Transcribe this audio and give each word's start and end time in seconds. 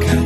가까 0.00 0.21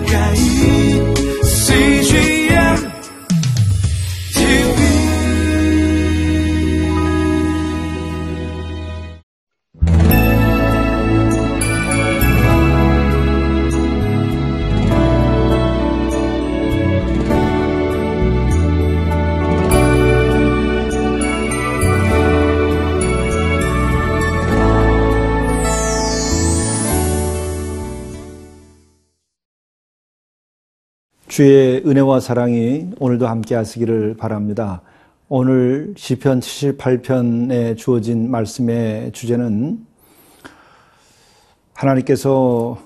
주의 31.37 31.83
은혜와 31.85 32.21
사랑이 32.21 32.93
오늘도 32.99 33.27
함께 33.27 33.57
하시기를 33.57 34.17
바랍니다. 34.17 34.81
오늘 35.29 35.93
시편 35.95 36.41
78편에 36.41 37.77
주어진 37.77 38.31
말씀의 38.31 39.13
주제는 39.13 39.85
하나님께서 41.75 42.79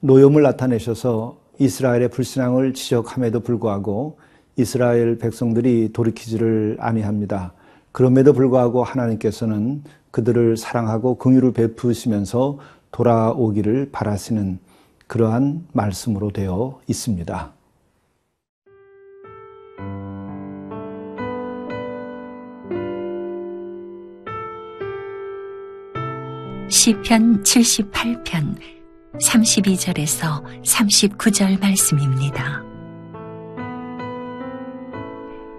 노염을 0.00 0.42
나타내셔서 0.42 1.38
이스라엘의 1.60 2.08
불신앙을 2.08 2.74
지적함에도 2.74 3.38
불구하고 3.38 4.18
이스라엘 4.56 5.18
백성들이 5.18 5.92
돌이키지를 5.92 6.78
아니합니다. 6.80 7.52
그럼에도 7.92 8.32
불구하고 8.32 8.82
하나님께서는 8.82 9.84
그들을 10.10 10.56
사랑하고 10.56 11.18
긍휼을 11.18 11.52
베푸시면서 11.52 12.58
돌아오기를 12.90 13.90
바라시는 13.92 14.58
그러한 15.06 15.68
말씀으로 15.72 16.32
되어 16.32 16.80
있습니다. 16.88 17.59
시편 26.70 27.42
78편 27.42 28.54
32절에서 29.20 30.44
39절 30.62 31.60
말씀입니다. 31.60 32.62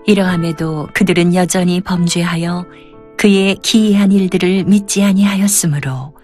이러함에도 0.08 0.88
그들은 0.94 1.36
여전히 1.36 1.82
범죄하여 1.82 2.66
그의 3.18 3.58
기이한 3.62 4.14
일들을 4.14 4.64
믿지 4.64 5.04
아니하였으므로 5.04 6.16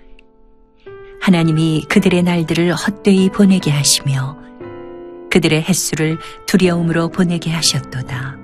하나님이 1.22 1.84
그들의 1.90 2.24
날들을 2.24 2.74
헛되이 2.74 3.30
보내게 3.32 3.72
하시며 3.72 4.38
그들의 5.30 5.64
횟수를 5.64 6.18
두려움으로 6.46 7.10
보내게 7.10 7.52
하셨도다. 7.52 8.38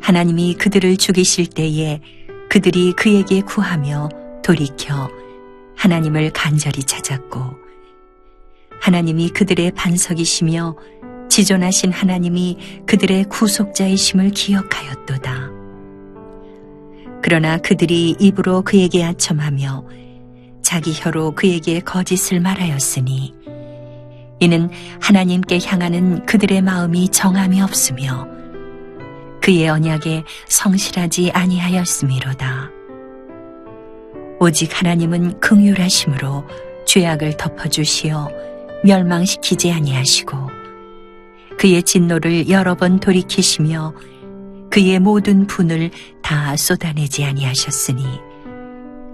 하나님이 0.00 0.54
그들을 0.54 0.96
죽이실 0.96 1.48
때에 1.48 2.00
그들이 2.48 2.94
그에게 2.94 3.42
구하며 3.42 4.08
돌이켜 4.46 5.10
하나님을 5.76 6.30
간절히 6.30 6.84
찾았고 6.84 7.56
하나님이 8.80 9.30
그들의 9.30 9.72
반석이시며 9.72 10.76
지존하신 11.28 11.92
하나님이 11.92 12.56
그들의 12.86 13.24
구속자이심을 13.24 14.30
기억하였도다. 14.30 15.50
그러나 17.22 17.56
그들이 17.56 18.14
입으로 18.20 18.62
그에게 18.62 19.02
아첨하며 19.04 19.84
자기 20.62 20.92
혀로 20.94 21.34
그에게 21.34 21.80
거짓을 21.80 22.38
말하였으니 22.38 23.34
이는 24.38 24.70
하나님께 25.00 25.58
향하는 25.58 26.24
그들의 26.24 26.62
마음이 26.62 27.08
정함이 27.08 27.60
없으며 27.62 28.28
그의 29.42 29.68
언약에 29.68 30.22
성실하지 30.46 31.32
아니하였음이로다. 31.32 32.75
오직 34.38 34.78
하나님은 34.78 35.40
긍휼하심으로 35.40 36.44
죄악을 36.86 37.36
덮어주시어 37.36 38.30
멸망시키지 38.84 39.72
아니하시고 39.72 40.36
그의 41.58 41.82
진노를 41.82 42.50
여러 42.50 42.74
번 42.74 43.00
돌이키시며 43.00 43.94
그의 44.70 44.98
모든 44.98 45.46
분을 45.46 45.90
다 46.22 46.54
쏟아내지 46.54 47.24
아니하셨으니 47.24 48.04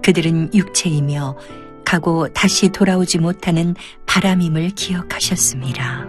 그들은 0.03 0.53
육체이며 0.53 1.37
가고 1.85 2.27
다시 2.33 2.69
돌아오지 2.69 3.19
못하는 3.19 3.75
바람임을 4.05 4.71
기억하셨습니다. 4.71 6.05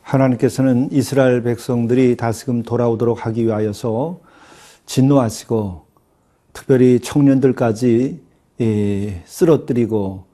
하나님께서는 0.00 0.88
이스라엘 0.90 1.42
백성들이 1.42 2.16
다시금 2.16 2.62
돌아오도록 2.62 3.26
하기 3.26 3.44
위하여서 3.44 4.20
진노하시고 4.86 5.89
특별히 6.52 7.00
청년들까지 7.00 8.20
예, 8.60 9.22
쓰러뜨리고 9.24 10.24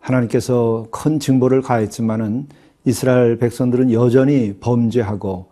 하나님께서 0.00 0.86
큰 0.90 1.18
징벌을 1.18 1.62
가했지만은 1.62 2.48
이스라엘 2.84 3.38
백성들은 3.38 3.92
여전히 3.92 4.56
범죄하고 4.60 5.46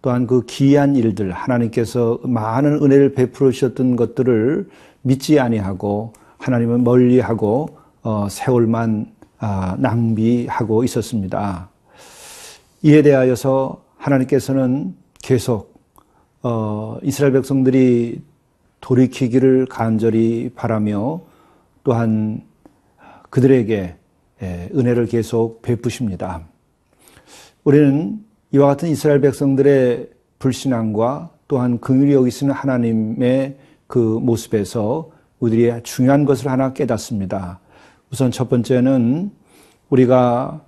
또한 0.00 0.26
그 0.26 0.44
기이한 0.46 0.94
일들 0.94 1.32
하나님께서 1.32 2.20
많은 2.22 2.80
은혜를 2.82 3.14
베풀어 3.14 3.50
주셨던 3.50 3.96
것들을 3.96 4.68
믿지 5.02 5.40
아니하고 5.40 6.12
하나님은 6.38 6.84
멀리하고 6.84 7.78
어, 8.02 8.28
세월만 8.30 9.16
아, 9.38 9.76
낭비하고 9.78 10.84
있었습니다. 10.84 11.68
이에 12.82 13.02
대하여서 13.02 13.82
하나님께서는 13.96 14.94
계속 15.22 15.74
어, 16.42 16.98
이스라엘 17.02 17.32
백성들이 17.32 18.22
돌이키기를 18.86 19.66
간절히 19.66 20.50
바라며 20.54 21.20
또한 21.82 22.42
그들에게 23.30 23.96
예, 24.42 24.68
은혜를 24.72 25.06
계속 25.06 25.60
베푸십니다. 25.62 26.42
우리는 27.64 28.20
이와 28.52 28.68
같은 28.68 28.88
이스라엘 28.88 29.20
백성들의 29.20 30.08
불신앙과 30.38 31.30
또한 31.48 31.80
긍휼히 31.80 32.12
여기시는 32.12 32.54
하나님의 32.54 33.56
그 33.88 33.98
모습에서 33.98 35.10
우리의 35.40 35.82
중요한 35.82 36.24
것을 36.24 36.48
하나 36.48 36.72
깨닫습니다. 36.72 37.58
우선 38.12 38.30
첫 38.30 38.48
번째는 38.48 39.32
우리가 39.90 40.60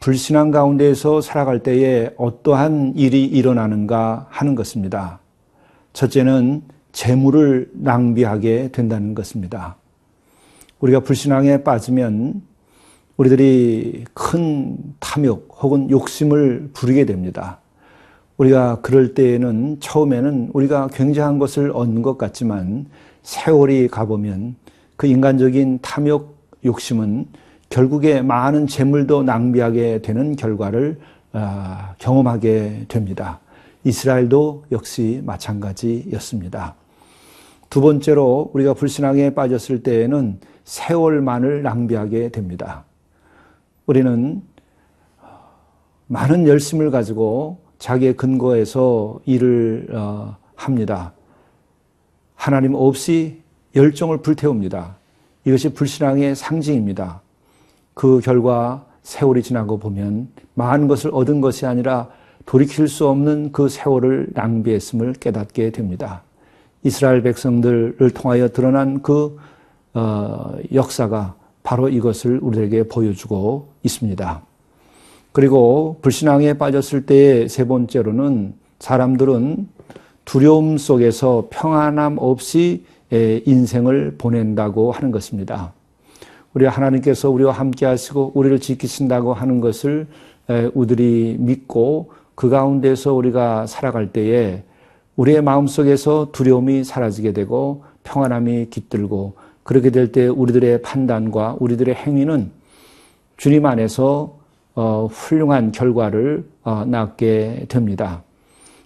불신앙 0.00 0.50
가운데에서 0.50 1.20
살아갈 1.20 1.62
때에 1.62 2.10
어떠한 2.16 2.94
일이 2.96 3.26
일어나는가 3.26 4.28
하는 4.30 4.54
것입니다. 4.54 5.20
첫째는 5.92 6.62
재물을 6.96 7.68
낭비하게 7.74 8.70
된다는 8.72 9.14
것입니다. 9.14 9.76
우리가 10.80 11.00
불신앙에 11.00 11.62
빠지면 11.62 12.40
우리들이 13.18 14.04
큰 14.14 14.78
탐욕 14.98 15.58
혹은 15.60 15.90
욕심을 15.90 16.70
부리게 16.72 17.04
됩니다. 17.04 17.58
우리가 18.38 18.80
그럴 18.80 19.12
때에는 19.12 19.76
처음에는 19.78 20.52
우리가 20.54 20.88
굉장한 20.88 21.38
것을 21.38 21.70
얻는 21.70 22.00
것 22.00 22.16
같지만 22.16 22.86
세월이 23.22 23.88
가보면 23.88 24.56
그 24.96 25.06
인간적인 25.06 25.80
탐욕 25.82 26.34
욕심은 26.64 27.26
결국에 27.68 28.22
많은 28.22 28.66
재물도 28.66 29.22
낭비하게 29.22 30.00
되는 30.00 30.34
결과를 30.34 30.98
아, 31.32 31.94
경험하게 31.98 32.86
됩니다. 32.88 33.40
이스라엘도 33.84 34.64
역시 34.72 35.20
마찬가지였습니다. 35.26 36.74
두 37.70 37.80
번째로 37.80 38.50
우리가 38.54 38.74
불신앙에 38.74 39.30
빠졌을 39.34 39.82
때에는 39.82 40.40
세월만을 40.64 41.62
낭비하게 41.62 42.30
됩니다. 42.30 42.84
우리는 43.86 44.42
많은 46.08 46.46
열심을 46.46 46.90
가지고 46.90 47.58
자기의 47.78 48.16
근거에서 48.16 49.20
일을 49.26 49.88
어, 49.92 50.36
합니다. 50.54 51.12
하나님 52.34 52.74
없이 52.74 53.42
열정을 53.74 54.18
불태웁니다. 54.18 54.96
이것이 55.44 55.72
불신앙의 55.74 56.34
상징입니다. 56.34 57.20
그 57.94 58.20
결과 58.20 58.86
세월이 59.02 59.42
지나고 59.42 59.78
보면 59.78 60.28
많은 60.54 60.88
것을 60.88 61.10
얻은 61.12 61.40
것이 61.40 61.66
아니라 61.66 62.08
돌이킬 62.46 62.88
수 62.88 63.08
없는 63.08 63.52
그 63.52 63.68
세월을 63.68 64.28
낭비했음을 64.34 65.14
깨닫게 65.14 65.70
됩니다. 65.70 66.22
이스라엘 66.82 67.22
백성들을 67.22 68.10
통하여 68.14 68.48
드러난 68.48 69.02
그 69.02 69.36
어, 69.94 70.56
역사가 70.72 71.34
바로 71.62 71.88
이것을 71.88 72.38
우리에게 72.42 72.84
보여주고 72.84 73.68
있습니다. 73.82 74.42
그리고 75.32 75.98
불신앙에 76.02 76.54
빠졌을 76.54 77.06
때의 77.06 77.48
세 77.48 77.66
번째로는 77.66 78.54
사람들은 78.78 79.68
두려움 80.24 80.78
속에서 80.78 81.48
평안함 81.50 82.16
없이 82.18 82.84
인생을 83.10 84.16
보낸다고 84.18 84.92
하는 84.92 85.10
것입니다. 85.10 85.72
우리 86.54 86.64
하나님께서 86.64 87.30
우리와 87.30 87.52
함께 87.52 87.84
하시고 87.84 88.32
우리를 88.34 88.60
지키신다고 88.60 89.34
하는 89.34 89.60
것을 89.60 90.06
에, 90.48 90.70
우리들이 90.72 91.36
믿고 91.38 92.12
그 92.34 92.48
가운데서 92.48 93.12
우리가 93.12 93.66
살아갈 93.66 94.12
때에 94.12 94.62
우리의 95.16 95.42
마음속에서 95.42 96.28
두려움이 96.32 96.84
사라지게 96.84 97.32
되고 97.32 97.84
평안함이 98.04 98.68
깃들고 98.70 99.34
그렇게 99.62 99.90
될 99.90 100.12
때 100.12 100.28
우리들의 100.28 100.82
판단과 100.82 101.56
우리들의 101.58 101.94
행위는 101.94 102.50
주님 103.36 103.66
안에서 103.66 104.36
어, 104.74 105.08
훌륭한 105.10 105.72
결과를 105.72 106.44
어, 106.62 106.84
낳게 106.86 107.66
됩니다. 107.68 108.22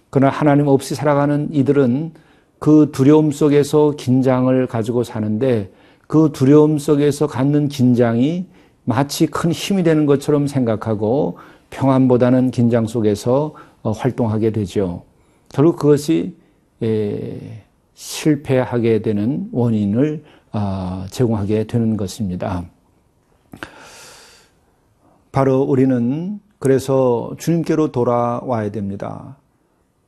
그러나 0.09 0.31
하나님 0.31 0.67
없이 0.67 0.95
살아가는 0.95 1.49
이들은 1.51 2.11
그 2.59 2.89
두려움 2.93 3.31
속에서 3.31 3.93
긴장을 3.97 4.67
가지고 4.67 5.03
사는데 5.03 5.71
그 6.07 6.31
두려움 6.33 6.77
속에서 6.77 7.27
갖는 7.27 7.67
긴장이 7.67 8.45
마치 8.83 9.27
큰 9.27 9.51
힘이 9.51 9.83
되는 9.83 10.05
것처럼 10.05 10.47
생각하고 10.47 11.37
평안보다는 11.69 12.51
긴장 12.51 12.87
속에서 12.87 13.53
어, 13.83 13.91
활동하게 13.91 14.51
되죠. 14.51 15.03
결국 15.53 15.77
그것이 15.77 16.35
에, 16.81 17.63
실패하게 17.93 19.01
되는 19.01 19.49
원인을 19.51 20.23
아, 20.51 21.05
제공하게 21.09 21.65
되는 21.65 21.95
것입니다. 21.97 22.65
바로 25.31 25.61
우리는 25.61 26.39
그래서 26.59 27.33
주님께로 27.37 27.91
돌아와야 27.91 28.69
됩니다. 28.71 29.37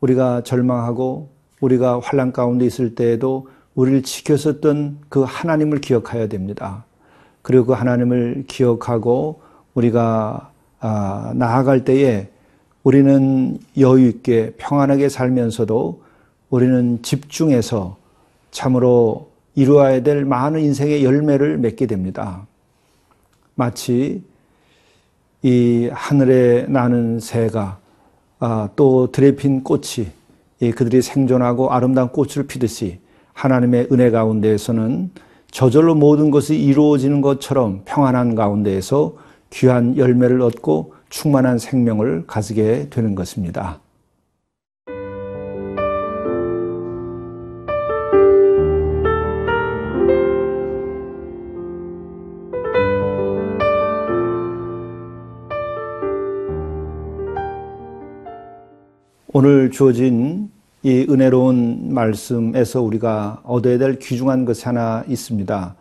우리가 0.02 0.44
절망하고 0.44 1.30
우리가 1.62 2.00
환란 2.02 2.34
가운데 2.34 2.66
있을 2.66 2.96
때에도 2.96 3.48
우리를 3.76 4.04
지켰었던 4.04 5.00
그 5.08 5.24
하나님을 5.24 5.80
기억해야 5.80 6.28
됩니다. 6.28 6.86
그리고 7.42 7.68
그 7.68 7.74
하나님을 7.74 8.46
기억하고 8.48 9.42
우리가 9.74 10.52
아, 10.80 11.32
나아갈 11.36 11.86
때에 11.86 12.30
우리는 12.84 13.58
여유 13.78 14.08
있게 14.08 14.54
평안하게 14.58 15.10
살면서도 15.10 16.02
우리는 16.50 17.02
집중해서 17.02 17.98
참으로 18.52 19.30
이루어야 19.56 20.04
될 20.04 20.26
많은 20.26 20.60
인생의 20.60 21.04
열매를 21.04 21.58
맺게 21.58 21.88
됩니다. 21.88 22.46
마치 23.56 24.24
이 25.42 25.90
하늘에 25.92 26.66
나는 26.68 27.20
새가 27.20 27.80
아, 28.40 28.70
또 28.76 29.12
들에 29.12 29.36
핀 29.36 29.64
꽃이 29.64 30.08
그들이 30.76 31.02
생존하고 31.02 31.72
아름다운 31.72 32.10
꽃을 32.10 32.48
피듯이 32.48 33.00
하나님의 33.34 33.88
은혜 33.92 34.12
가운데에서는 34.12 35.12
저절로 35.52 35.96
모든 35.96 36.32
것이 36.32 36.56
이루어지는 36.56 37.22
것처럼 37.22 37.82
평안한 37.86 38.36
가운데에서 38.36 39.16
귀한 39.52 39.96
열매를 39.98 40.42
얻고 40.42 40.94
충만한 41.14 41.60
생명을 41.60 42.26
가지게 42.26 42.88
되는 42.90 43.14
것입니다. 43.14 43.80
오늘 59.32 59.70
주어진 59.70 60.50
이 60.82 61.06
은혜로운 61.08 61.94
말씀에서 61.94 62.82
우리가 62.82 63.42
얻어야 63.44 63.78
될 63.78 64.00
귀중한 64.00 64.46
것이 64.46 64.66
하나 64.66 65.04
있습니다. 65.08 65.76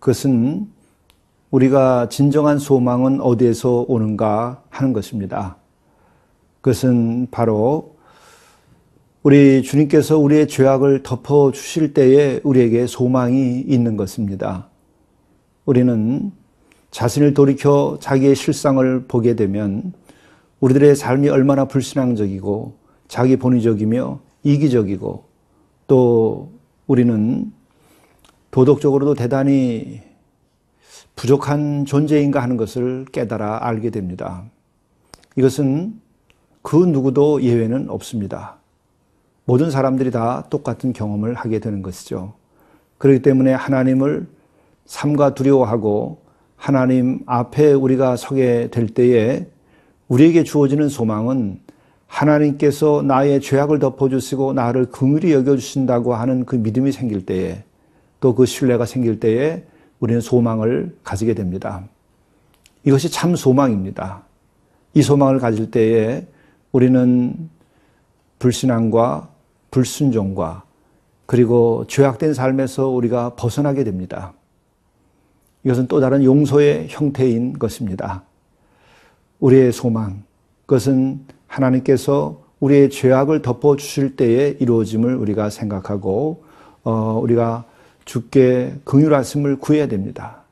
그것은 0.00 0.75
우리가 1.50 2.08
진정한 2.08 2.58
소망은 2.58 3.20
어디에서 3.20 3.84
오는가 3.88 4.62
하는 4.68 4.92
것입니다. 4.92 5.56
그것은 6.60 7.28
바로 7.30 7.96
우리 9.22 9.62
주님께서 9.62 10.18
우리의 10.18 10.48
죄악을 10.48 11.02
덮어 11.02 11.52
주실 11.52 11.94
때에 11.94 12.40
우리에게 12.42 12.86
소망이 12.86 13.60
있는 13.60 13.96
것입니다. 13.96 14.68
우리는 15.64 16.32
자신을 16.90 17.34
돌이켜 17.34 17.98
자기의 18.00 18.34
실상을 18.34 19.06
보게 19.06 19.34
되면 19.34 19.92
우리들의 20.60 20.96
삶이 20.96 21.28
얼마나 21.28 21.66
불신앙적이고 21.66 22.74
자기 23.08 23.36
본의적이며 23.36 24.20
이기적이고 24.44 25.24
또 25.86 26.52
우리는 26.86 27.52
도덕적으로도 28.50 29.14
대단히 29.14 30.00
부족한 31.16 31.86
존재인가 31.86 32.42
하는 32.42 32.56
것을 32.56 33.06
깨달아 33.10 33.66
알게 33.66 33.90
됩니다. 33.90 34.44
이것은 35.36 36.00
그 36.62 36.76
누구도 36.76 37.42
예외는 37.42 37.88
없습니다. 37.90 38.56
모든 39.44 39.70
사람들이 39.70 40.10
다 40.10 40.46
똑같은 40.50 40.92
경험을 40.92 41.34
하게 41.34 41.58
되는 41.58 41.82
것이죠. 41.82 42.34
그렇기 42.98 43.22
때문에 43.22 43.52
하나님을 43.52 44.26
삼가 44.84 45.34
두려워하고 45.34 46.18
하나님 46.56 47.20
앞에 47.26 47.72
우리가 47.72 48.16
서게 48.16 48.68
될 48.70 48.88
때에 48.88 49.46
우리에게 50.08 50.44
주어지는 50.44 50.88
소망은 50.88 51.60
하나님께서 52.06 53.02
나의 53.02 53.40
죄악을 53.40 53.78
덮어주시고 53.78 54.52
나를 54.52 54.86
긍휼히 54.86 55.32
여겨주신다고 55.32 56.14
하는 56.14 56.44
그 56.44 56.56
믿음이 56.56 56.92
생길 56.92 57.26
때에 57.26 57.64
또 58.20 58.34
그 58.34 58.46
신뢰가 58.46 58.86
생길 58.86 59.20
때에 59.20 59.64
우리는 60.00 60.20
소망을 60.20 60.96
가지게 61.02 61.34
됩니다. 61.34 61.84
이것이 62.84 63.10
참 63.10 63.34
소망입니다. 63.34 64.22
이 64.94 65.02
소망을 65.02 65.38
가질 65.38 65.70
때에 65.70 66.26
우리는 66.72 67.50
불신앙과 68.38 69.28
불순종과 69.70 70.64
그리고 71.26 71.84
죄악된 71.88 72.34
삶에서 72.34 72.88
우리가 72.88 73.34
벗어나게 73.34 73.84
됩니다. 73.84 74.32
이것은 75.64 75.88
또 75.88 76.00
다른 76.00 76.22
용서의 76.22 76.86
형태인 76.88 77.58
것입니다. 77.58 78.22
우리의 79.40 79.72
소망, 79.72 80.22
그것은 80.64 81.26
하나님께서 81.48 82.40
우리의 82.60 82.90
죄악을 82.90 83.42
덮어 83.42 83.76
주실 83.76 84.16
때에 84.16 84.56
이루어짐을 84.60 85.14
우리가 85.16 85.50
생각하고 85.50 86.44
어, 86.84 87.18
우리가 87.20 87.64
주께 88.06 88.72
긍휼하심을 88.84 89.56
구해야 89.58 89.86
됩니다. 89.86 90.44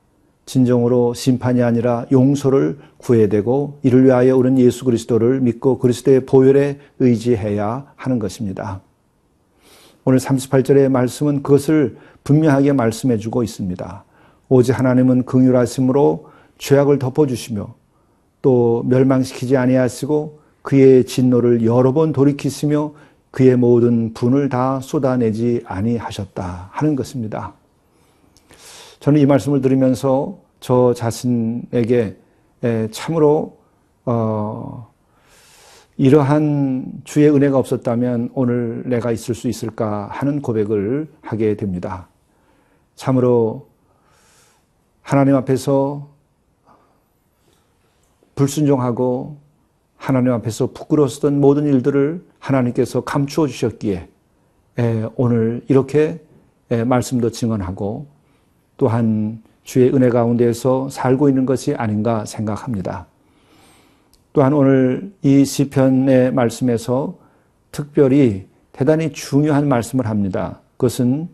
진정으로 0.44 1.14
심판이 1.14 1.62
아니라 1.62 2.04
용서를 2.12 2.78
구해야 2.98 3.28
되고 3.28 3.78
이를 3.82 4.04
위하여 4.04 4.36
우리는 4.36 4.58
예수 4.58 4.84
그리스도를 4.84 5.40
믿고 5.40 5.78
그리스도의 5.78 6.26
보혈에 6.26 6.78
의지해야 6.98 7.86
하는 7.96 8.18
것입니다. 8.18 8.82
오늘 10.04 10.18
38절의 10.18 10.90
말씀은 10.90 11.42
그것을 11.42 11.96
분명하게 12.24 12.74
말씀해 12.74 13.16
주고 13.16 13.42
있습니다. 13.42 14.04
오직 14.50 14.78
하나님은 14.78 15.24
긍휼하심으로 15.24 16.26
죄악을 16.58 16.98
덮어 16.98 17.26
주시며 17.26 17.74
또 18.42 18.84
멸망시키지 18.86 19.56
아니하시고 19.56 20.40
그의 20.60 21.04
진노를 21.06 21.64
여러 21.64 21.92
번 21.94 22.12
돌이키시며 22.12 22.92
그의 23.34 23.56
모든 23.56 24.14
분을 24.14 24.48
다 24.48 24.78
쏟아내지 24.78 25.64
아니하셨다 25.66 26.68
하는 26.70 26.94
것입니다. 26.94 27.52
저는 29.00 29.20
이 29.20 29.26
말씀을 29.26 29.60
들으면서 29.60 30.38
저 30.60 30.94
자신에게 30.94 32.16
참으로 32.92 33.58
어, 34.04 34.88
이러한 35.96 37.02
주의 37.02 37.28
은혜가 37.28 37.58
없었다면 37.58 38.30
오늘 38.34 38.84
내가 38.86 39.10
있을 39.10 39.34
수 39.34 39.48
있을까 39.48 40.06
하는 40.12 40.40
고백을 40.40 41.12
하게 41.20 41.56
됩니다. 41.56 42.06
참으로 42.94 43.66
하나님 45.02 45.34
앞에서 45.34 46.08
불순종하고 48.36 49.43
하나님 50.04 50.32
앞에서 50.32 50.66
부끄러웠던 50.74 51.40
모든 51.40 51.64
일들을 51.64 52.22
하나님께서 52.38 53.00
감추어 53.00 53.46
주셨기에 53.46 54.06
오늘 55.16 55.62
이렇게 55.68 56.20
말씀도 56.68 57.30
증언하고 57.30 58.06
또한 58.76 59.42
주의 59.62 59.88
은혜 59.94 60.10
가운데에서 60.10 60.90
살고 60.90 61.30
있는 61.30 61.46
것이 61.46 61.74
아닌가 61.74 62.26
생각합니다. 62.26 63.06
또한 64.34 64.52
오늘 64.52 65.10
이 65.22 65.42
시편의 65.46 66.34
말씀에서 66.34 67.16
특별히 67.72 68.46
대단히 68.72 69.10
중요한 69.10 69.68
말씀을 69.68 70.06
합니다. 70.06 70.60
그것은 70.76 71.30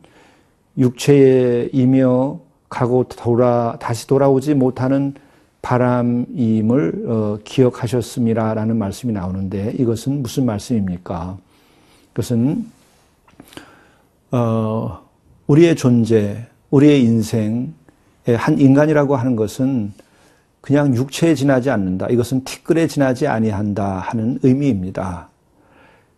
육체이며 0.78 2.38
가고 2.68 3.02
돌아 3.08 3.76
다시 3.80 4.06
돌아오지 4.06 4.54
못하는 4.54 5.14
바람임을 5.70 7.04
어, 7.06 7.38
기억하셨음이라라는 7.44 8.76
말씀이 8.76 9.12
나오는데 9.12 9.74
이것은 9.78 10.20
무슨 10.20 10.44
말씀입니까? 10.44 11.38
그것은 12.12 12.66
어, 14.32 15.00
우리의 15.46 15.76
존재, 15.76 16.44
우리의 16.70 17.04
인생 17.04 17.72
예, 18.26 18.34
한 18.34 18.58
인간이라고 18.58 19.14
하는 19.14 19.36
것은 19.36 19.92
그냥 20.60 20.92
육체에 20.96 21.36
지나지 21.36 21.70
않는다. 21.70 22.08
이것은 22.08 22.42
티끌에 22.42 22.88
지나지 22.88 23.28
아니한다 23.28 24.00
하는 24.00 24.40
의미입니다. 24.42 25.28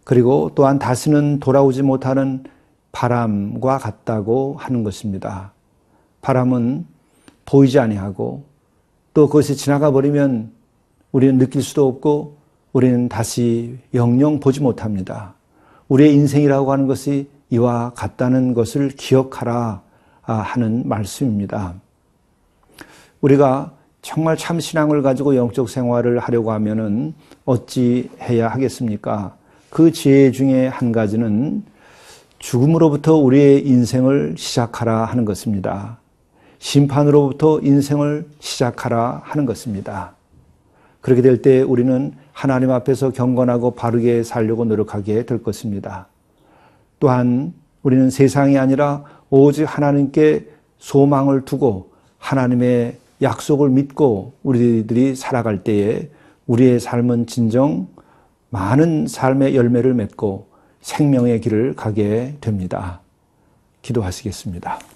그리고 0.05 0.51
또한 0.55 0.79
다시는 0.79 1.41
돌아오지 1.41 1.83
못하는 1.83 2.43
바람과 2.93 3.77
같다고 3.77 4.57
하는 4.59 4.83
것입니다. 4.83 5.53
바람은 6.23 6.87
보이지 7.45 7.79
아니하고 7.79 8.52
또 9.15 9.27
그것이 9.27 9.57
지나가 9.57 9.91
버리면 9.91 10.51
우리는 11.13 11.39
느낄 11.39 11.63
수도 11.63 11.87
없고 11.87 12.37
우리는 12.73 13.09
다시 13.09 13.79
영영 13.93 14.41
보지 14.41 14.63
못합니다. 14.63 15.35
우리의 15.89 16.15
인생이라고 16.15 16.73
하는 16.73 16.87
것이 16.87 17.29
이와 17.51 17.93
같다는 17.95 18.55
것을 18.55 18.89
기억하라 18.89 19.83
하는 20.23 20.89
말씀입니다. 20.89 21.75
우리가 23.21 23.73
정말 24.01 24.37
참 24.37 24.59
신앙을 24.59 25.03
가지고 25.03 25.37
영적 25.37 25.69
생활을 25.69 26.19
하려고 26.19 26.53
하면은 26.53 27.15
어찌 27.45 28.09
해야 28.21 28.49
하겠습니까? 28.49 29.37
그 29.69 29.93
지혜 29.93 30.31
중에 30.31 30.67
한 30.67 30.93
가지는 30.93 31.63
죽음으로부터 32.39 33.17
우리의 33.17 33.67
인생을 33.67 34.35
시작하라 34.37 35.05
하는 35.05 35.25
것입니다. 35.25 35.99
심판으로부터 36.63 37.59
인생을 37.61 38.25
시작하라 38.39 39.23
하는 39.25 39.47
것입니다. 39.47 40.15
그렇게 41.01 41.21
될 41.21 41.43
때 41.43 41.61
우리는 41.61 42.15
하나님 42.33 42.71
앞에서 42.71 43.11
경건하고 43.11 43.73
바르게 43.73 44.23
살려고 44.23 44.65
노력하게 44.65 45.27
될 45.27 45.43
것입니다. 45.43 46.07
또한 47.01 47.53
우리는 47.83 48.11
세상이 48.11 48.59
아니라 48.59 49.03
오직 49.29 49.65
하나님께 49.65 50.47
소망을 50.79 51.45
두고 51.45 51.91
하나님의 52.19 52.97
약속을 53.21 53.69
믿고 53.71 54.35
우리들이 54.45 55.17
살아갈 55.17 55.65
때에 55.65 56.11
우리의 56.47 56.79
삶은 56.79 57.27
진정 57.27 57.89
많은 58.51 59.09
삶의 59.09 59.57
열매를 59.57 59.95
맺고 59.95 60.47
생명의 60.81 61.41
길을 61.41 61.75
가게 61.75 62.37
됩니다. 62.41 63.01
기도하시겠습니다. 63.83 64.92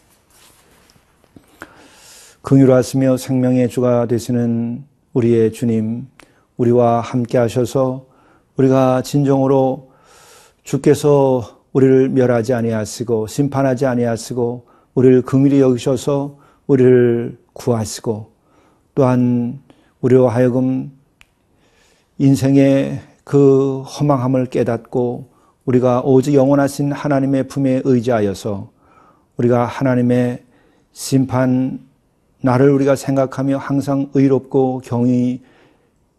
긍휼하시며 2.47 3.17
생명의 3.17 3.69
주가 3.69 4.07
되시는 4.07 4.85
우리의 5.15 5.53
주님, 5.53 6.07
우리와 6.57 7.01
함께 7.01 7.39
하셔서 7.39 8.07
우리가 8.57 9.03
진정으로 9.03 9.91
주께서 10.63 11.59
우리를 11.73 12.09
멸하지 12.11 12.55
아니하시고 12.55 13.27
심판하지 13.27 13.87
아니하시고 13.87 14.65
우리를 14.95 15.23
긍휼히 15.23 15.59
여기셔서 15.59 16.39
우리를 16.69 17.37
구하시고 17.53 18.31
또한 18.95 19.59
우리와 20.01 20.33
하여금 20.33 20.93
인생의 22.19 23.01
그 23.25 23.81
허망함을 23.83 24.47
깨닫고 24.47 25.31
우리가 25.65 26.03
오직 26.03 26.35
영원하신 26.35 26.93
하나님의 26.93 27.49
품에 27.49 27.83
의지하여서 27.85 28.71
우리가 29.37 29.65
하나님의 29.65 30.45
심판 30.93 31.86
나를 32.41 32.71
우리가 32.71 32.97
생각하며 32.97 33.59
항상 33.59 34.11
의롭고 34.15 34.83
경의 34.85 35.41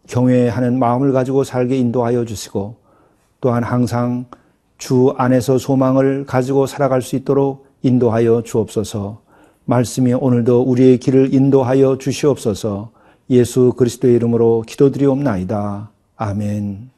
경외하는 0.06 0.78
마음을 0.78 1.12
가지고 1.12 1.44
살게 1.44 1.76
인도하여 1.76 2.24
주시고 2.24 2.76
또한 3.40 3.62
항상 3.62 4.26
주 4.78 5.14
안에서 5.16 5.58
소망을 5.58 6.24
가지고 6.24 6.66
살아갈 6.66 7.02
수 7.02 7.16
있도록 7.16 7.66
인도하여 7.82 8.42
주옵소서. 8.42 9.20
말씀이 9.64 10.14
오늘도 10.14 10.62
우리의 10.62 10.98
길을 10.98 11.34
인도하여 11.34 11.98
주시옵소서. 11.98 12.90
예수 13.30 13.74
그리스도의 13.76 14.14
이름으로 14.14 14.64
기도드리옵나이다. 14.66 15.90
아멘. 16.16 16.97